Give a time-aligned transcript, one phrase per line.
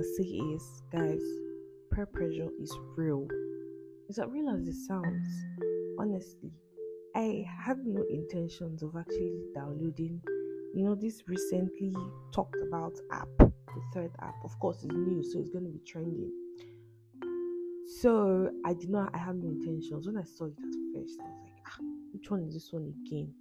[0.00, 1.22] can say is, guys,
[1.92, 3.26] peer pressure is real.
[4.08, 5.26] It's as real as it sounds.
[5.98, 6.50] Honestly,
[7.14, 10.20] I have no intentions of actually downloading,
[10.74, 11.94] you know, this recently
[12.32, 13.52] talked about app, the
[13.92, 14.34] Threads app.
[14.44, 16.32] Of course, it's new, so it's going to be trending.
[18.00, 20.06] So I did not, I had no intentions.
[20.06, 21.76] When I saw it at first, I was like, ah,
[22.12, 23.34] which one is this one again?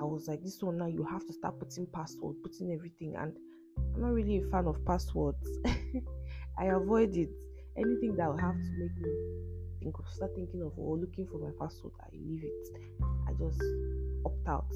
[0.00, 3.36] I was like, this one now you have to start putting password, putting everything, and
[3.78, 5.48] I'm not really a fan of passwords.
[6.58, 7.30] I avoid it.
[7.76, 9.10] Anything that will have to make me
[9.80, 12.80] think of start thinking of or looking for my password, I leave it.
[13.28, 13.62] I just
[14.24, 14.70] opt out.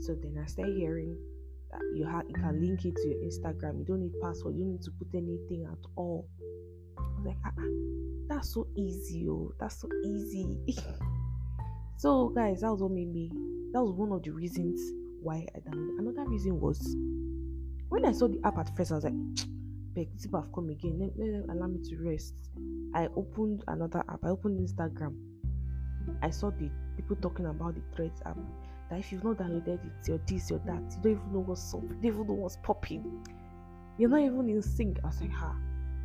[0.00, 1.16] So then I start hearing
[1.70, 3.78] that you you can link it to your Instagram.
[3.78, 6.28] You don't need password, you don't need to put anything at all.
[6.98, 7.52] I was like, ah,
[8.28, 10.56] that's so easy, oh, that's so easy.
[11.96, 13.30] so guys, that was what made me
[13.72, 14.80] that was one of the reasons
[15.22, 15.98] why I downloaded.
[16.00, 16.78] Another reason was
[17.90, 19.14] when I saw the app at first, I was like,
[19.94, 20.98] beg, tip have come again.
[20.98, 22.34] Let, let them allow me to rest.
[22.94, 24.20] I opened another app.
[24.24, 25.16] I opened Instagram.
[26.22, 28.38] I saw the people talking about the Threads app.
[28.88, 30.82] That if you've not downloaded it, you're this, you're that.
[30.96, 31.82] You don't even know what's up.
[31.82, 33.24] You don't even know what's popping.
[33.98, 34.98] You're not even in sync.
[35.02, 35.54] I was like, ha.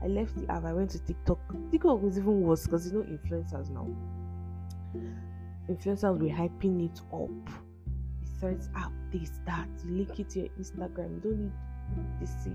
[0.03, 0.65] I left the app.
[0.65, 1.39] I went to TikTok.
[1.71, 3.87] TikTok was even worse because you know influencers now.
[5.69, 7.55] Influencers were hyping it up.
[8.23, 9.67] The Threads app, this, that.
[9.85, 11.15] You link it to your Instagram.
[11.15, 11.51] You don't need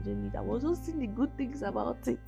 [0.04, 0.36] don't need.
[0.36, 2.20] I was just seeing the good things about it.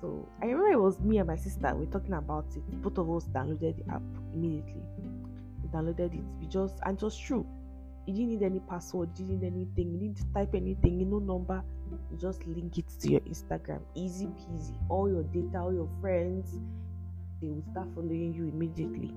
[0.00, 2.82] So I remember it was me and my sister we were talking about it.
[2.82, 4.82] Both of us downloaded the app immediately.
[5.62, 6.24] We downloaded it.
[6.40, 7.46] We just and it was true.
[8.06, 11.18] You didn't need any password, you didn't need anything, you didn't type anything, you know
[11.18, 11.62] number.
[12.10, 13.80] You just link it to your Instagram.
[13.94, 14.74] Easy peasy.
[14.88, 16.56] All your data, all your friends,
[17.42, 19.12] they will start following you immediately.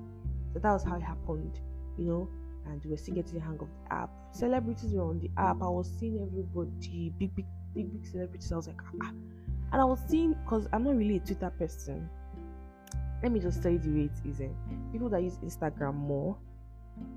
[0.52, 1.58] So that was how it happened,
[1.98, 2.28] you know
[2.66, 4.10] and we were still getting the hang of the app.
[4.32, 5.62] Celebrities were on the app.
[5.62, 8.52] I was seeing everybody, big, big, big, big celebrities.
[8.52, 9.12] I was like, ah.
[9.72, 12.08] And I was seeing, because I'm not really a Twitter person.
[13.22, 14.40] Let me just tell you the way it is.
[14.40, 14.48] Eh?
[14.92, 16.36] People that use Instagram more,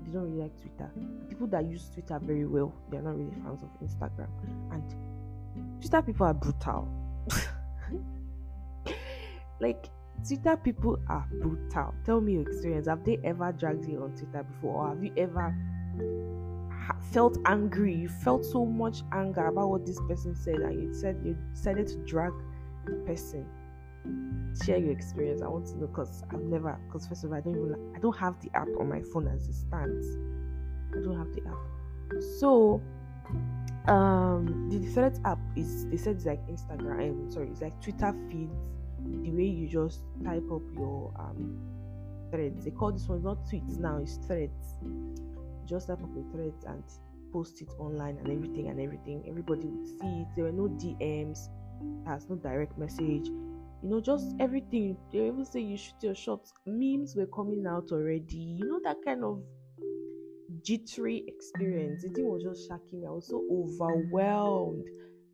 [0.04, 0.90] they don't really like Twitter.
[1.28, 4.28] People that use Twitter very well, they're not really fans of Instagram.
[4.72, 6.88] And Twitter people are brutal.
[9.60, 9.88] like
[10.26, 11.94] Twitter people are brutal.
[12.04, 12.88] Tell me your experience.
[12.88, 15.54] Have they ever dragged you on Twitter before, or have you ever
[17.12, 17.94] felt angry?
[17.94, 21.86] You felt so much anger about what this person said, and you said you decided
[21.88, 22.32] to drag
[22.86, 23.46] the person.
[24.64, 25.42] Share your experience.
[25.42, 26.78] I want to know because I've never.
[26.86, 27.92] Because first of all, I don't even.
[27.94, 30.06] I don't have the app on my phone as it stands.
[30.92, 32.22] I don't have the app.
[32.38, 32.80] So,
[33.86, 35.86] um, the Threads app is.
[35.86, 37.32] They said it's like Instagram.
[37.32, 38.52] sorry, it's like Twitter feeds
[39.04, 41.58] the way you just type up your um,
[42.30, 42.64] threads.
[42.64, 44.78] They call this one not tweets now, it's threads.
[45.66, 46.82] Just type up your threads and
[47.32, 49.24] post it online and everything and everything.
[49.28, 50.26] Everybody would see it.
[50.34, 51.48] There were no DMs,
[52.04, 53.28] there's no direct message.
[53.82, 54.96] You know, just everything.
[55.12, 56.52] They even say you shoot your shots.
[56.66, 58.36] Memes were coming out already.
[58.36, 59.42] You know that kind of
[60.64, 62.02] jittery experience.
[62.02, 63.04] The thing was just shocking.
[63.06, 64.84] I was so overwhelmed.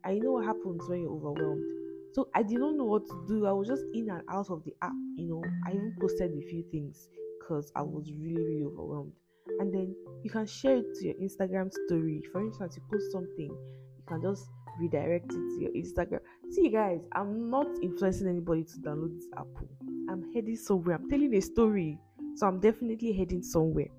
[0.03, 1.84] I know what happens when you're overwhelmed?
[2.15, 3.45] So I did not know what to do.
[3.45, 5.43] I was just in and out of the app, you know.
[5.67, 9.11] I even posted a few things because I was really, really overwhelmed.
[9.59, 9.93] And then
[10.23, 12.23] you can share it to your Instagram story.
[12.31, 14.47] For instance, you post something, you can just
[14.79, 16.21] redirect it to your Instagram.
[16.51, 19.47] See, guys, I'm not influencing anybody to download this app.
[19.57, 19.67] Oh.
[20.09, 20.95] I'm heading somewhere.
[20.95, 21.99] I'm telling a story.
[22.37, 23.89] So I'm definitely heading somewhere.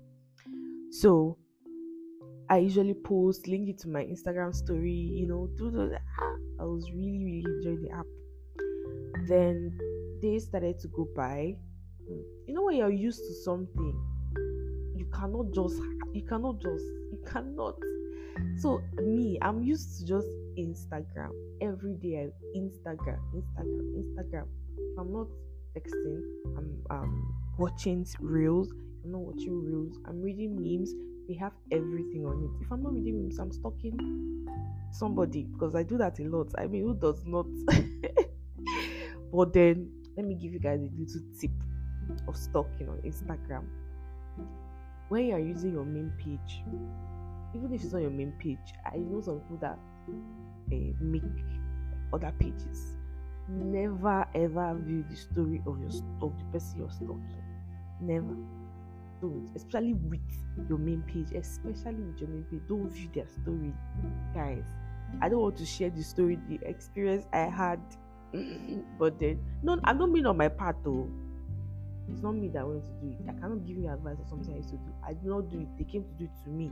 [0.89, 1.37] So
[2.49, 5.99] I usually post, link it to my Instagram story, you know, do the
[6.59, 8.05] I was really, really enjoying the app.
[9.27, 9.77] Then
[10.21, 11.55] days started to go by.
[12.47, 13.93] You know when you're used to something,
[14.95, 15.75] you cannot just
[16.13, 17.75] you cannot just you cannot.
[18.59, 20.27] So me, I'm used to just
[20.57, 21.31] Instagram.
[21.61, 24.47] Every day I Instagram, Instagram, Instagram.
[24.77, 25.27] If I'm not
[25.75, 26.21] texting,
[26.57, 28.71] I'm um watching reels.
[29.03, 29.99] I'm not watching reels.
[30.05, 30.93] I'm reading memes
[31.27, 32.65] they have everything on it.
[32.65, 34.47] If I'm not reading memes, I'm stalking
[34.91, 36.53] somebody because I do that a lot.
[36.57, 37.47] I mean, who does not?
[39.33, 41.51] but then, let me give you guys a little tip
[42.27, 43.65] of stalking on Instagram.
[45.09, 46.63] When you are using your main page,
[47.55, 51.23] even if it's not your main page, I know some people that uh, make
[52.13, 52.97] other pages.
[53.49, 55.89] Never ever view the story of your
[56.21, 57.43] of the person you're stalking.
[58.01, 58.35] Never
[59.21, 60.19] don't, especially with
[60.69, 63.73] your main page, especially with your main page, don't view their story,
[64.33, 64.65] guys.
[65.21, 67.79] I don't want to share the story, the experience I had,
[68.99, 71.09] but then no, I don't mean on my part though.
[72.09, 73.17] It's not me that went to do it.
[73.29, 74.93] I cannot give you advice or something I used to do.
[75.05, 75.67] I did not do it.
[75.77, 76.71] They came to do it to me,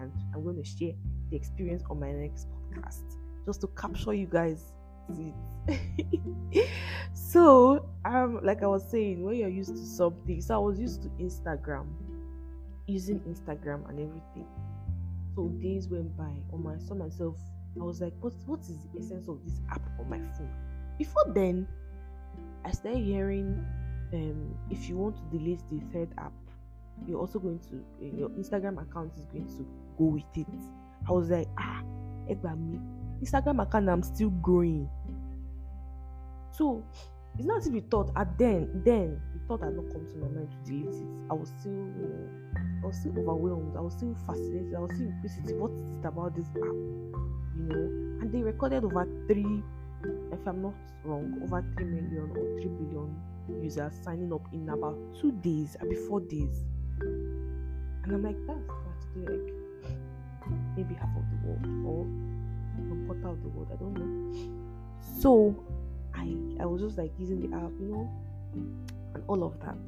[0.00, 0.92] and I'm going to share
[1.30, 3.16] the experience on my next podcast
[3.46, 4.72] just to capture you guys
[5.18, 6.66] it.
[7.12, 11.02] so, um, like I was saying, when you're used to something, so I was used
[11.02, 11.86] to Instagram,
[12.86, 14.46] using Instagram and everything.
[15.34, 17.36] So days went by, on my saw myself.
[17.80, 20.50] I was like, what what is the essence of this app on my phone?
[20.98, 21.68] Before then,
[22.64, 23.64] I started hearing
[24.12, 26.32] um if you want to delete the Threads app,
[27.06, 29.66] you're also going to your Instagram account is going to
[29.98, 30.46] go with it.
[31.08, 31.82] I was like, ah,
[32.28, 32.80] egg by me.
[33.22, 34.88] Instagram account I'm still growing.
[36.52, 36.84] So
[37.38, 40.48] it's not we thought at then then the thought had not come to my mind
[40.50, 41.08] to delete it.
[41.30, 43.76] I was still you know I was still overwhelmed.
[43.76, 44.74] I was still fascinated.
[44.74, 45.56] I was still inquisitive.
[45.56, 46.76] What is it about this app?
[47.56, 47.86] You know,
[48.20, 49.62] and they recorded over three,
[50.32, 50.74] if I'm not
[51.04, 53.16] wrong, over three million or three billion
[53.62, 56.64] users signing up in about two days, uh, maybe four days.
[57.00, 59.54] And I'm like, that's practically like
[60.76, 62.39] maybe half of the world or
[62.76, 63.68] one quarter of the world.
[63.72, 65.00] I don't know.
[65.20, 65.64] So
[66.14, 68.10] I I was just like using the app, you know,
[69.14, 69.78] and all of that.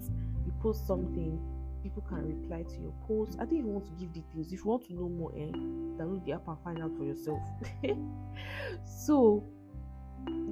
[0.44, 1.40] You post something,
[1.82, 3.38] people can reply to your post.
[3.40, 5.50] I if you want to give details, if you want to know more, eh,
[5.98, 7.40] download the app and find out for yourself.
[8.84, 9.44] so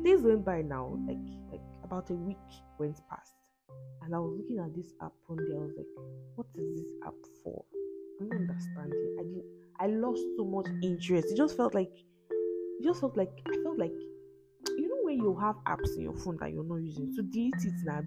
[0.03, 1.19] days went by now, like
[1.51, 2.39] like about a week
[2.79, 3.35] went past,
[4.03, 5.57] and I was looking at this app one day.
[5.57, 5.87] I was like,
[6.37, 7.65] what is this app for?
[8.21, 9.17] I'm not understanding.
[9.19, 11.33] I didn't I lost so much interest.
[11.33, 11.91] It just felt like
[12.83, 13.93] just felt like I felt like
[14.77, 17.55] you know when you have apps in your phone that you're not using, so delete
[17.65, 18.03] it now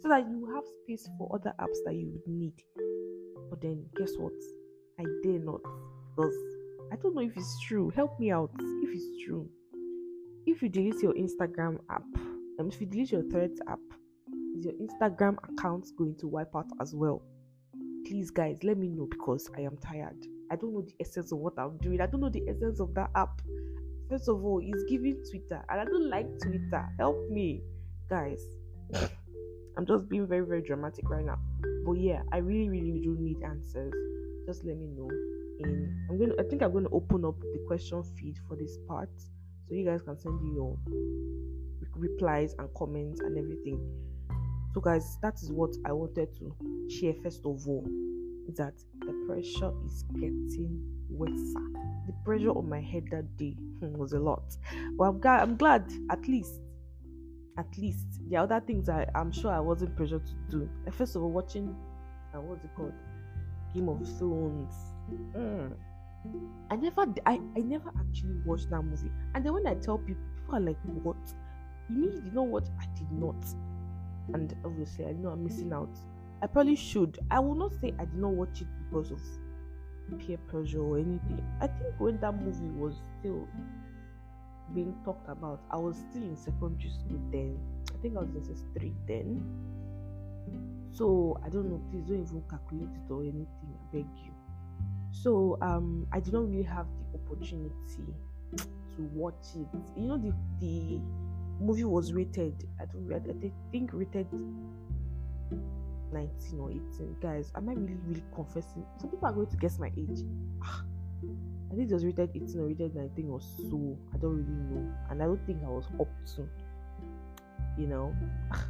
[0.00, 2.54] so that you have space for other apps that you would need.
[3.50, 4.32] But then guess what?
[4.98, 5.60] I dare not
[6.16, 6.34] because
[6.92, 7.90] I don't know if it's true.
[7.90, 9.48] Help me out if it's true.
[10.46, 12.04] If you delete your Instagram app,
[12.58, 13.78] and if you delete your Threads app,
[14.56, 17.22] is your Instagram account going to wipe out as well?
[18.06, 20.16] Please, guys, let me know because I am tired.
[20.50, 22.00] I don't know the essence of what I'm doing.
[22.00, 23.40] I don't know the essence of that app.
[24.10, 26.84] First of all, it's giving Twitter, and I don't like Twitter.
[26.98, 27.62] Help me,
[28.08, 28.42] guys.
[29.78, 31.38] I'm just being very, very dramatic right now.
[31.86, 33.94] But yeah, I really, really do need answers.
[34.46, 35.08] Just let me know.
[35.62, 38.56] And I'm going to, I think I'm going to open up the question feed for
[38.56, 40.76] this part so you guys can send you your
[41.94, 43.80] replies and comments and everything.
[44.74, 47.86] So, guys, that is what I wanted to share first of all
[48.56, 51.54] that the pressure is getting worse.
[52.06, 54.56] The pressure on my head that day hmm, was a lot.
[54.96, 56.60] But I'm glad, I'm glad at least,
[57.58, 60.68] at least the other things I, I'm sure I wasn't pressured to do.
[60.92, 61.74] First of all, watching,
[62.34, 62.92] uh, what's it called?
[63.74, 64.74] Game of Thrones.
[65.34, 65.74] Mm.
[66.70, 69.10] I never, I, I never actually watched that movie.
[69.34, 71.16] And then when I tell people, people are like, "What?
[71.88, 72.66] You mean you did not watch?
[72.80, 73.42] I did not."
[74.34, 75.96] And obviously, I know I'm missing out.
[76.42, 77.18] I probably should.
[77.30, 79.20] I will not say I did not watch it because of
[80.18, 81.40] peer pressure or anything.
[81.60, 83.48] I think when that movie was still
[84.74, 87.58] being talked about, I was still in secondary school then.
[87.94, 89.42] I think I was in SS3 then.
[90.90, 94.32] So I don't know, please don't even calculate it or anything, I beg you.
[95.12, 98.14] So um I did not really have the opportunity
[98.96, 99.68] to watch it.
[99.96, 101.00] You know the the
[101.60, 104.28] movie was rated I don't I think rated
[106.12, 107.16] 19 or 18.
[107.20, 108.84] Guys, am I really, really confessing?
[109.00, 110.20] Some people are going to guess my age.
[110.62, 110.82] Ah,
[111.70, 113.96] I think it was rated 18 or rated 19 or so.
[114.12, 114.92] I don't really know.
[115.10, 116.48] And I don't think I was up to.
[117.78, 118.14] You know,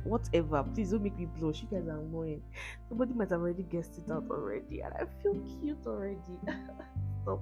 [0.05, 0.63] whatever.
[0.75, 1.63] Please don't make me blush.
[1.63, 2.43] You guys are annoying.
[2.89, 6.21] Somebody might have already guessed it out already, and I feel cute already.
[7.23, 7.41] Stop.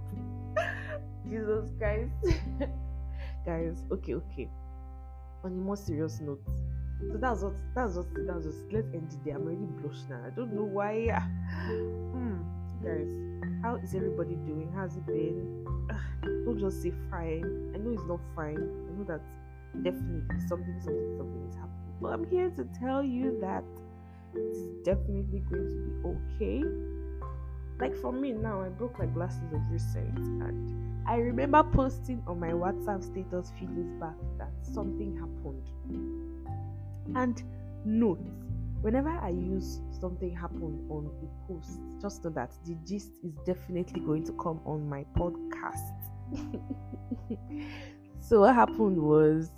[1.28, 2.10] Jesus Christ.
[3.46, 4.48] guys, okay, okay.
[5.44, 6.42] On a more serious note,
[7.00, 9.36] so that's what that's just that's just let's end it there.
[9.36, 10.20] I'm already blushing now.
[10.26, 11.08] I don't know why.
[11.68, 12.42] Hmm,
[12.82, 13.08] guys,
[13.62, 14.70] how is everybody doing?
[14.74, 15.64] How's it been?
[16.44, 17.72] don't just say fine.
[17.74, 18.56] I know it's not fine.
[18.56, 19.20] I know that
[19.82, 21.94] definitely something, something, something is happening.
[22.00, 23.64] But I'm here to tell you that
[24.34, 26.62] it's definitely going to be okay.
[27.78, 32.40] Like for me now, I broke my glasses of recent, and I remember posting on
[32.40, 36.27] my WhatsApp status few days back that something happened
[37.16, 37.42] and
[37.84, 38.20] note,
[38.80, 44.00] whenever I use something happen on a post, just know that the gist is definitely
[44.00, 45.92] going to come on my podcast.
[48.20, 49.50] so what happened was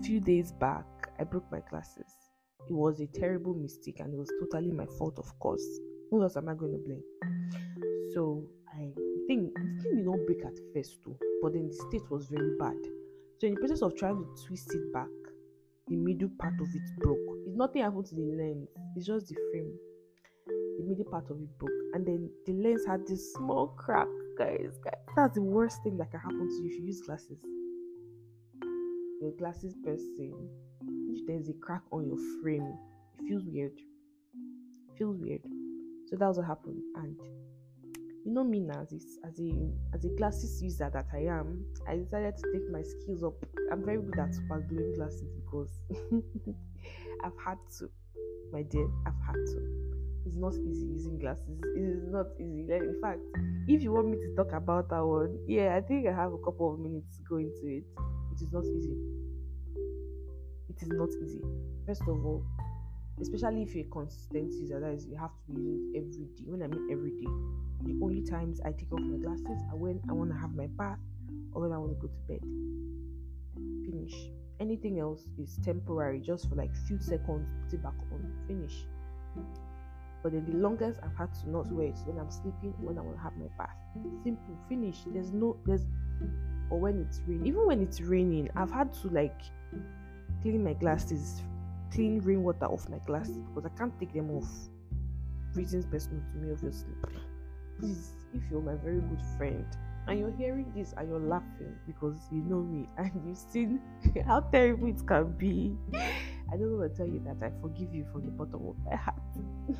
[0.00, 0.84] a few days back,
[1.18, 2.12] I broke my glasses.
[2.68, 5.64] It was a terrible mistake and it was totally my fault, of course.
[6.10, 7.02] Who else am I going to blame?
[8.12, 12.10] So I think the thing did not break at first too, but then the state
[12.10, 12.76] was very bad.
[13.38, 15.08] So in the process of trying to twist it back,
[15.88, 17.18] the middle part of it broke.
[17.46, 19.72] It's nothing happened to the lens, it's just the frame.
[20.46, 24.78] The middle part of it broke, and then the lens had this small crack, guys.
[24.84, 27.38] Guys, that's the worst thing that can happen to you if you use glasses.
[29.20, 30.34] you're glasses person,
[31.08, 32.76] if there's a crack on your frame,
[33.18, 33.72] it feels weird.
[33.76, 35.42] It feels weird.
[36.08, 36.82] So that was what happened.
[36.96, 37.16] And
[38.26, 39.52] you know me now as a, as a
[39.94, 43.34] as a glasses user that I am, I decided to take my skills up.
[43.70, 45.70] I'm very good at super gluing glasses because
[47.24, 47.88] I've had to,
[48.52, 49.92] my dear, I've had to.
[50.26, 51.60] It's not easy using glasses.
[51.76, 52.66] It is not easy.
[52.68, 53.20] Like, in fact,
[53.68, 56.38] if you want me to talk about that one, yeah, I think I have a
[56.38, 57.84] couple of minutes to go into it.
[58.34, 58.96] It is not easy.
[60.68, 61.42] It is not easy.
[61.86, 62.44] First of all,
[63.22, 66.44] especially if you're a consistent user, that is, you have to use it every day.
[66.44, 67.30] When I mean every day,
[68.26, 70.98] times I take off my glasses are when I want to have my bath
[71.52, 72.40] or when I want to go to bed.
[73.84, 74.30] Finish.
[74.58, 78.86] Anything else is temporary, just for like few seconds, put it back on, finish.
[80.22, 83.02] But then the longest I've had to not wear it when I'm sleeping, when I
[83.02, 83.76] want to have my bath.
[84.24, 84.96] Simple, finish.
[85.06, 85.86] There's no, there's,
[86.70, 87.46] or when it's raining.
[87.46, 89.40] Even when it's raining, I've had to like
[90.42, 91.42] clean my glasses,
[91.92, 94.48] clean rainwater off my glasses because I can't take them off.
[95.54, 96.90] Reasons personal to me, obviously.
[97.78, 99.64] Please, if you're my very good friend
[100.08, 103.80] and you're hearing this and you're laughing because you know me and you've seen
[104.26, 108.06] how terrible it can be, I just want to tell you that I forgive you
[108.12, 109.20] from the bottom of my heart.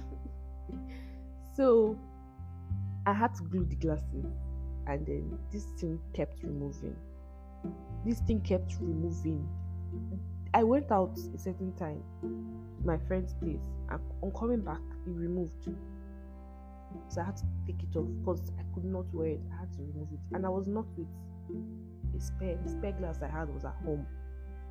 [1.57, 1.99] so
[3.07, 4.27] I had to glue the glasses,
[4.89, 6.97] and then this thing kept removing.
[8.05, 9.49] This thing kept removing.
[10.55, 12.03] I went out a certain time,
[12.85, 13.61] my friend's place,
[13.91, 15.69] and on coming back, it removed.
[17.09, 19.41] So I had to take it off because I could not wear it.
[19.53, 21.09] I had to remove it, and I was not with
[22.17, 22.59] a spare.
[22.67, 24.07] Spare glass I had was at home.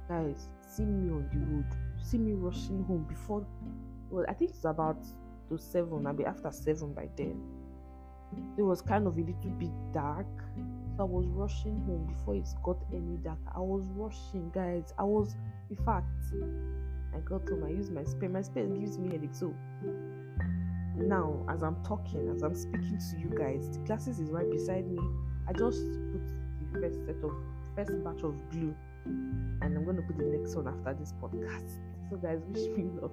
[0.08, 1.66] Guys, see me on the road,
[2.04, 3.46] see me rushing home before.
[4.10, 5.04] Well, I think it's about
[5.50, 6.06] to seven.
[6.06, 7.42] I'll be after seven by then.
[8.58, 10.28] It was kind of a little bit dark.
[10.98, 13.52] So I was rushing home before it got any darker.
[13.56, 14.94] I was rushing, guys.
[14.98, 15.36] I was,
[15.70, 16.06] in fact,
[17.14, 17.64] I got home.
[17.66, 18.30] I used my spare.
[18.30, 19.34] My spare gives me headache.
[19.34, 19.54] So
[20.98, 24.90] now, as I'm talking, as I'm speaking to you guys, the glasses is right beside
[24.90, 25.00] me.
[25.48, 26.22] I just put
[26.74, 27.32] the first set of
[27.76, 28.76] first batch of glue,
[29.06, 31.72] and I'm gonna put the next one after this podcast.
[32.12, 33.12] So, guys, wish me luck.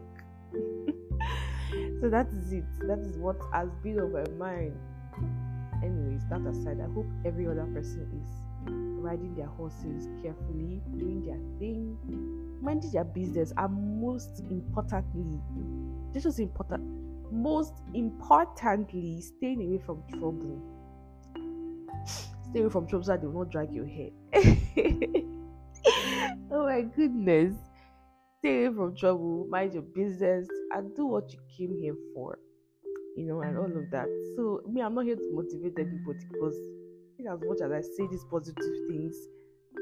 [2.02, 2.64] so that is it.
[2.86, 4.76] That is what has been on my mind.
[5.82, 8.42] Anyways, that aside, I hope every other person is
[9.02, 11.96] riding their horses carefully, doing their thing,
[12.60, 15.40] minding their business, and most importantly,
[16.12, 17.12] this is important.
[17.32, 20.60] Most importantly, staying away from trouble.
[22.06, 24.10] Stay away from trouble so they will not drag your hair.
[26.52, 27.54] oh my goodness
[28.42, 32.38] stay away from trouble, mind your business, and do what you came here for.
[33.16, 34.08] You know, and all of that.
[34.36, 36.56] So me, I'm not here to motivate anybody because
[37.20, 39.16] as much as I say these positive things,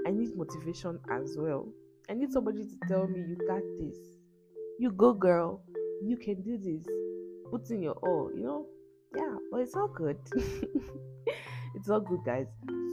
[0.06, 1.68] I need motivation as well.
[2.10, 3.96] I need somebody to tell me you got this.
[4.78, 5.62] You go girl,
[6.04, 6.84] you can do this.
[7.50, 8.66] Put in your all, you know?
[9.16, 10.18] Yeah, but it's all good.
[11.74, 12.46] it's all good, guys.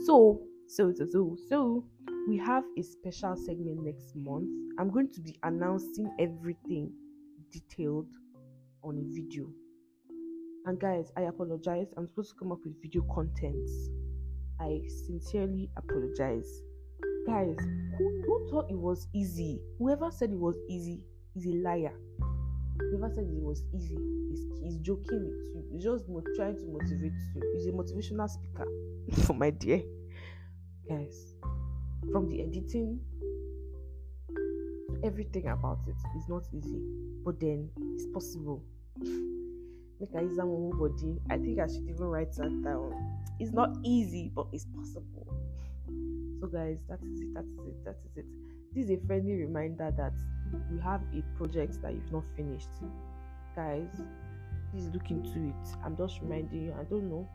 [0.05, 1.85] So, so, so, so, so
[2.27, 4.49] we have a special segment next month.
[4.79, 6.91] I'm going to be announcing everything
[7.51, 8.07] detailed
[8.83, 9.47] on a video.
[10.65, 11.87] And guys, I apologize.
[11.95, 13.71] I'm supposed to come up with video contents.
[14.59, 16.61] I sincerely apologize.
[17.25, 17.55] Guys,
[17.97, 19.61] who, who thought it was easy?
[19.79, 21.01] Whoever said it was easy
[21.35, 21.93] is a liar.
[22.79, 23.97] Whoever said it was easy.
[24.31, 25.65] Is, is joking with you.
[25.71, 26.05] He's just
[26.35, 27.41] trying to motivate you.
[27.55, 28.67] He's a motivational speaker
[29.25, 29.81] for my dear.
[30.87, 31.35] Guys,
[32.11, 32.99] from the editing
[35.03, 36.81] everything about it is not easy
[37.23, 38.63] but then it's possible.
[39.99, 41.17] Make i that oh, body.
[41.29, 42.93] I think i should even write that down.
[43.39, 45.27] It's not easy but it's possible.
[46.39, 47.33] So guys that is it.
[47.33, 47.83] That is it.
[47.83, 48.25] That is it.
[48.71, 50.13] This is a friendly reminder that
[50.71, 52.69] you have a project that you've not finished
[53.55, 54.01] guys
[54.71, 57.27] please look into it i'm just reminding you i don't know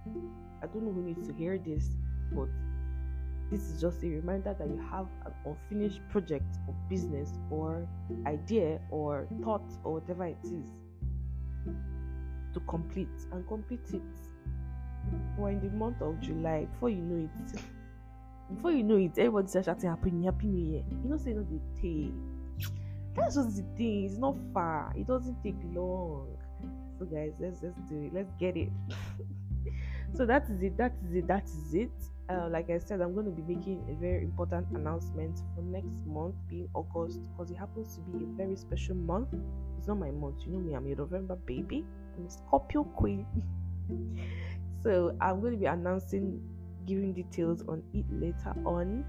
[0.63, 1.89] i don't know who needs to hear this
[2.33, 2.49] but
[3.51, 7.87] this is just a reminder that you have an unfinished project or business or
[8.27, 10.65] idea or thought or whatever it is
[12.55, 14.03] to complete and complete it.
[15.37, 16.67] We're in the month of July.
[16.73, 17.61] Before you know it,
[18.55, 20.85] before you know it, everybody's shouting happy happy new year.
[21.03, 22.13] You know, say not the take.
[23.15, 24.05] That's just the thing.
[24.05, 24.93] It's not far.
[24.97, 26.29] It doesn't take long.
[26.99, 28.15] So guys, let's let's do it.
[28.15, 28.71] Let's get it.
[30.17, 30.77] so that is it.
[30.77, 31.27] That is it.
[31.27, 31.91] That is it
[32.33, 35.93] uh, like I said, I'm going to be making a very important announcement for next
[36.07, 39.29] month, being August, because it happens to be a very special month.
[39.79, 41.85] It's not my month, you know me, I'm a November baby,
[42.17, 43.27] I'm a Scorpio queen.
[44.83, 46.41] so I'm going to be announcing,
[46.87, 49.05] giving details on it later on.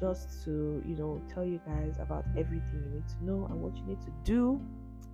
[0.00, 3.76] Just to, you know, tell you guys about everything you need to know and what
[3.76, 4.60] you need to do.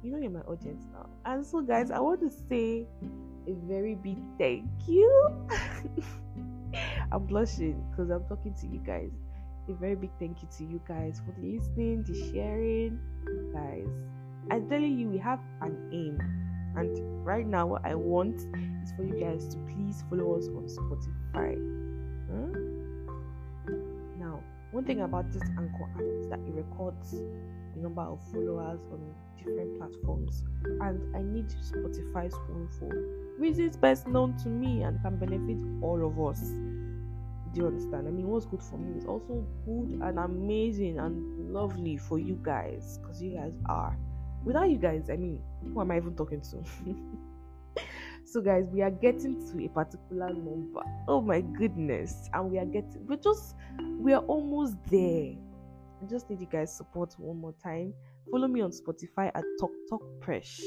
[0.03, 1.07] You know, you're my audience now.
[1.27, 2.87] And so, guys, I want to say
[3.47, 5.49] a very big thank you.
[7.13, 9.11] I'm blushing because I'm talking to you guys.
[9.69, 12.99] A very big thank you to you guys for the listening, the sharing,
[13.53, 13.87] guys.
[14.51, 16.19] I'm telling you, we have an aim,
[16.77, 18.41] and right now, what I want
[18.83, 21.55] is for you guys to please follow us on Spotify.
[22.31, 22.70] Hmm?
[24.81, 29.15] One thing about this Anchor app is that it records the number of followers on
[29.37, 32.89] different platforms, and I need Spotify's own for
[33.39, 36.41] reasons best known to me and can benefit all of us.
[36.41, 38.09] Do you understand?
[38.09, 42.41] I mean, what's good for me is also good and amazing and lovely for you
[42.43, 43.95] guys because you guys are.
[44.45, 46.65] Without you guys, I mean, who am I even talking to?
[48.25, 50.81] so, guys, we are getting to a particular number.
[51.09, 52.29] Oh my goodness!
[52.33, 53.55] And we are getting, we're just,
[53.99, 55.35] we are almost there.
[56.03, 57.93] I just need you guys' support one more time.
[58.31, 60.61] Follow me on Spotify at Talk Talk Presh.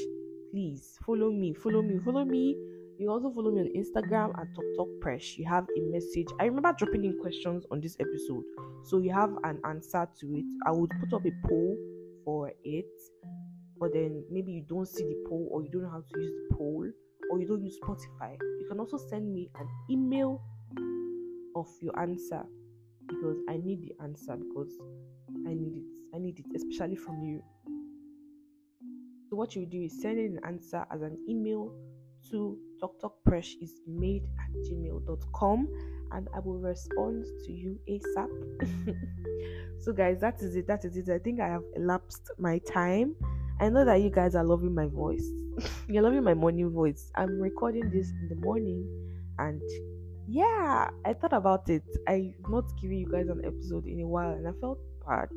[0.50, 2.56] Please follow me, follow me, follow me.
[2.98, 5.36] You also follow me on Instagram at Talk Talk Presh.
[5.36, 6.28] You have a message.
[6.38, 8.44] I remember dropping in questions on this episode,
[8.84, 10.44] so you have an answer to it.
[10.66, 11.76] I would put up a poll
[12.24, 12.86] for it,
[13.84, 16.32] but then maybe you don't see the poll or you don't know how to use
[16.48, 16.86] the poll
[17.30, 18.34] or you don't use Spotify.
[18.58, 20.40] You can also send me an email
[21.54, 22.42] of your answer
[23.06, 24.72] because I need the answer because
[25.46, 26.14] I need it.
[26.14, 27.42] I need it, especially from you.
[29.28, 31.70] So what you do is send in an answer as an email
[32.30, 35.68] to talktalkpresh is made at gmail.com
[36.12, 38.96] and I will respond to you ASAP.
[39.78, 40.66] so guys, that is it.
[40.68, 41.10] That is it.
[41.10, 43.14] I think I have elapsed my time.
[43.60, 45.26] I know that you guys are loving my voice.
[45.88, 47.10] You're loving my morning voice.
[47.14, 48.84] I'm recording this in the morning
[49.38, 49.62] and
[50.26, 51.84] yeah, I thought about it.
[52.08, 55.28] I'm not giving you guys an episode in a while and I felt bad.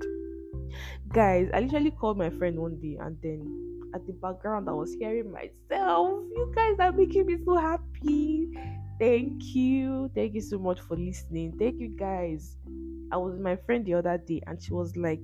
[1.09, 4.93] Guys, I literally called my friend one day and then at the background I was
[4.93, 6.09] hearing myself.
[6.35, 8.47] You guys are making me so happy.
[8.99, 10.09] Thank you.
[10.15, 11.55] Thank you so much for listening.
[11.59, 12.57] Thank you guys.
[13.11, 15.21] I was with my friend the other day and she was like,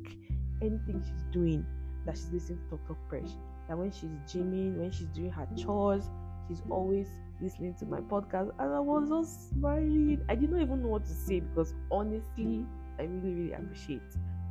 [0.61, 1.65] anything she's doing,
[2.05, 3.31] that she's listening to Talk Talk Presh.
[3.67, 6.03] That when she's gymming, when she's doing her chores,
[6.47, 7.07] she's always
[7.41, 8.51] listening to my podcast.
[8.59, 10.21] And I was just smiling.
[10.29, 12.65] I did not even know what to say because honestly,
[12.99, 14.01] I really, really appreciate.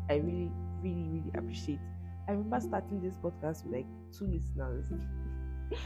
[0.09, 0.51] I really,
[0.83, 1.81] really, really appreciate.
[2.29, 3.87] I remember starting this podcast with like
[4.17, 4.85] two listeners,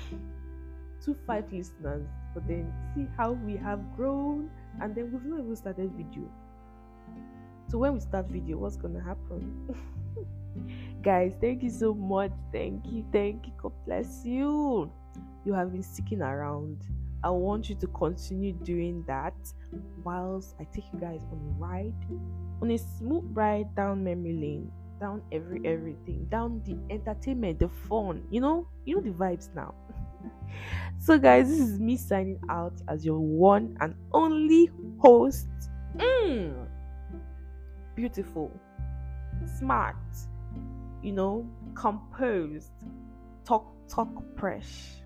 [1.04, 4.50] two five listeners, but then see how we have grown,
[4.80, 6.30] and then we've not even started video.
[7.68, 9.74] So when we start video, what's gonna happen?
[11.02, 12.32] Guys, thank you so much.
[12.52, 13.52] Thank you, thank you.
[13.62, 14.90] God bless you.
[15.44, 16.82] You have been sticking around.
[17.22, 19.34] I want you to continue doing that
[20.04, 21.94] whilst I take you guys on a ride,
[22.62, 28.24] on a smooth ride down memory lane, down every everything, down the entertainment, the fun.
[28.30, 29.74] You know, you know the vibes now.
[30.98, 35.48] so, guys, this is me signing out as your one and only host.
[35.96, 36.66] Mm.
[37.94, 38.52] Beautiful,
[39.46, 39.96] smart,
[41.02, 42.70] you know, composed,
[43.44, 45.00] Talk Talk Presh.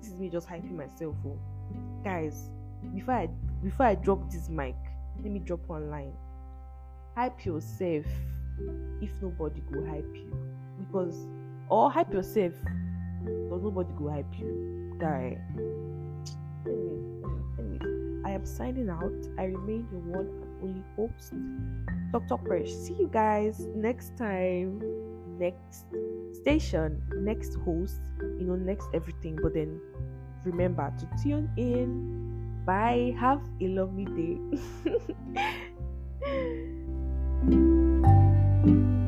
[0.00, 1.14] This is me just hyping myself.
[1.26, 1.38] Oh.
[2.04, 2.50] Guys,
[2.94, 3.28] before I
[3.62, 4.76] before I drop this mic,
[5.22, 6.12] let me drop one line.
[7.16, 8.04] Hype yourself
[9.00, 10.32] if nobody go hype you.
[10.78, 11.26] Because
[11.68, 12.52] or hype yourself
[13.24, 14.96] because nobody go hype you.
[14.98, 15.38] Guy.
[16.66, 17.24] Anyways,
[17.58, 19.12] anyways, I am signing out.
[19.38, 21.32] I remain your one and only host,
[22.12, 22.36] Dr.
[22.46, 22.70] fresh.
[22.70, 24.80] See you guys next time,
[25.38, 25.86] next
[26.32, 28.00] station, next host,
[28.38, 29.38] you know, next everything.
[29.42, 29.80] But then
[30.44, 32.64] remember to tune in.
[32.66, 33.16] Bye.
[33.18, 34.38] Have a lovely day.